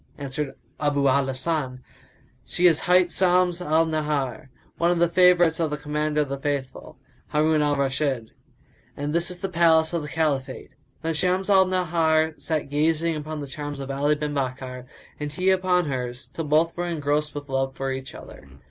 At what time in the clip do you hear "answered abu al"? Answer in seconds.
0.17-1.27